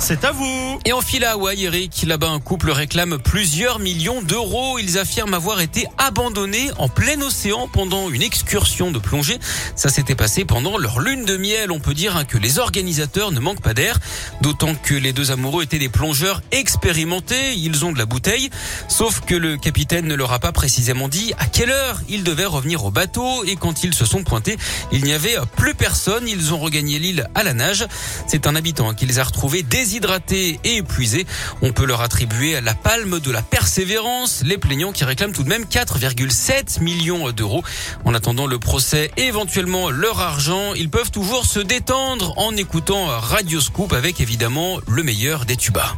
C'est 0.00 0.24
à 0.24 0.32
vous. 0.32 0.78
Et 0.86 0.94
en 0.94 1.02
file 1.02 1.26
à 1.26 1.36
Eric, 1.56 2.04
là-bas 2.06 2.30
un 2.30 2.40
couple 2.40 2.70
réclame 2.70 3.18
plusieurs 3.18 3.78
millions 3.78 4.22
d'euros. 4.22 4.78
Ils 4.78 4.98
affirment 4.98 5.34
avoir 5.34 5.60
été 5.60 5.86
abandonnés 5.98 6.70
en 6.78 6.88
plein 6.88 7.20
océan 7.20 7.68
pendant 7.68 8.08
une 8.08 8.22
excursion 8.22 8.90
de 8.90 8.98
plongée. 8.98 9.38
Ça 9.76 9.90
s'était 9.90 10.14
passé 10.14 10.46
pendant 10.46 10.78
leur 10.78 11.00
lune 11.00 11.26
de 11.26 11.36
miel. 11.36 11.70
On 11.70 11.80
peut 11.80 11.92
dire 11.92 12.16
hein, 12.16 12.24
que 12.24 12.38
les 12.38 12.58
organisateurs 12.58 13.30
ne 13.30 13.40
manquent 13.40 13.60
pas 13.60 13.74
d'air, 13.74 13.98
d'autant 14.40 14.74
que 14.74 14.94
les 14.94 15.12
deux 15.12 15.32
amoureux 15.32 15.64
étaient 15.64 15.78
des 15.78 15.90
plongeurs 15.90 16.40
expérimentés. 16.50 17.54
Ils 17.54 17.84
ont 17.84 17.92
de 17.92 17.98
la 17.98 18.06
bouteille, 18.06 18.48
sauf 18.88 19.20
que 19.20 19.34
le 19.34 19.58
capitaine 19.58 20.06
ne 20.06 20.14
leur 20.14 20.32
a 20.32 20.38
pas 20.38 20.52
précisément 20.52 21.08
dit 21.08 21.34
à 21.38 21.46
quelle 21.46 21.70
heure 21.70 22.00
ils 22.08 22.24
devaient 22.24 22.46
revenir 22.46 22.84
au 22.86 22.90
bateau. 22.90 23.44
Et 23.44 23.56
quand 23.56 23.84
ils 23.84 23.94
se 23.94 24.06
sont 24.06 24.24
pointés, 24.24 24.56
il 24.92 25.04
n'y 25.04 25.12
avait 25.12 25.36
plus 25.56 25.74
personne. 25.74 26.26
Ils 26.26 26.54
ont 26.54 26.58
regagné 26.58 26.98
l'île 26.98 27.28
à 27.34 27.42
la 27.42 27.52
nage. 27.52 27.86
C'est 28.26 28.46
un 28.46 28.56
habitant 28.56 28.88
hein, 28.88 28.94
qui 28.94 29.04
les 29.04 29.18
a 29.18 29.24
retrouvés 29.24 29.62
déshydratés 29.90 30.60
et 30.62 30.76
épuisés. 30.76 31.26
On 31.62 31.72
peut 31.72 31.84
leur 31.84 32.00
attribuer 32.00 32.60
la 32.60 32.74
palme 32.74 33.18
de 33.18 33.30
la 33.32 33.42
persévérance. 33.42 34.42
Les 34.44 34.56
plaignants 34.56 34.92
qui 34.92 35.02
réclament 35.04 35.32
tout 35.32 35.42
de 35.42 35.48
même 35.48 35.64
4,7 35.64 36.80
millions 36.80 37.30
d'euros. 37.32 37.64
En 38.04 38.14
attendant 38.14 38.46
le 38.46 38.58
procès 38.60 39.10
et 39.16 39.24
éventuellement 39.24 39.90
leur 39.90 40.20
argent, 40.20 40.74
ils 40.74 40.88
peuvent 40.90 41.10
toujours 41.10 41.44
se 41.44 41.58
détendre 41.58 42.34
en 42.38 42.56
écoutant 42.56 43.06
Radio 43.06 43.60
Scoop 43.60 43.92
avec 43.92 44.20
évidemment 44.20 44.78
le 44.86 45.02
meilleur 45.02 45.44
des 45.44 45.56
tubas. 45.56 45.94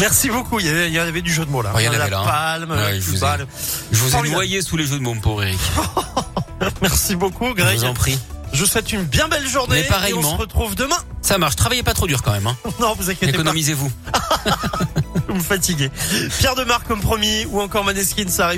Merci 0.00 0.28
beaucoup. 0.30 0.58
Il 0.58 0.66
y, 0.66 0.68
avait, 0.70 0.88
il 0.88 0.94
y 0.94 0.98
avait 0.98 1.22
du 1.22 1.32
jeu 1.32 1.44
de 1.44 1.50
mots 1.50 1.62
là. 1.62 1.70
Oh, 1.74 1.78
il 1.78 1.84
y 1.84 1.88
en 1.88 1.92
la 1.92 2.02
avait 2.02 2.10
là, 2.10 2.20
hein. 2.20 2.24
palme, 2.24 2.70
Ouais, 2.72 3.00
je 3.00 3.10
vous 3.10 3.24
ai- 3.24 3.46
Je 3.92 3.98
vous 3.98 4.26
noyé 4.26 4.60
sous 4.62 4.76
les 4.76 4.86
jeux 4.86 4.98
de 4.98 5.02
mots, 5.02 5.14
mon 5.14 5.20
pauvre 5.20 5.44
Eric. 5.44 5.58
Merci 6.82 7.14
beaucoup, 7.14 7.46
Je 7.50 7.52
Greg. 7.54 7.78
vous 7.78 7.84
en 7.84 7.94
prie. 7.94 8.18
Je 8.52 8.60
vous 8.60 8.66
souhaite 8.66 8.92
une 8.92 9.04
bien 9.04 9.28
belle 9.28 9.46
journée. 9.46 9.84
Mais 9.90 10.10
Et 10.10 10.14
on 10.14 10.22
se 10.22 10.36
retrouve 10.40 10.74
demain. 10.74 10.96
Ça 11.22 11.38
marche. 11.38 11.56
Travaillez 11.56 11.82
pas 11.82 11.94
trop 11.94 12.06
dur 12.06 12.22
quand 12.22 12.32
même. 12.32 12.46
Hein. 12.46 12.56
Non, 12.80 12.94
vous 12.98 13.10
inquiétez 13.10 13.34
Économisez-vous. 13.34 13.90
pas. 14.12 14.20
Vous 15.28 15.34
me 15.34 15.40
fatiguez. 15.40 15.90
Pierre 16.38 16.54
de 16.54 16.64
Marc 16.64 16.86
comme 16.88 17.02
promis 17.02 17.44
ou 17.50 17.60
encore 17.60 17.84
Maneskin, 17.84 18.28
ça 18.28 18.46
arrive. 18.46 18.46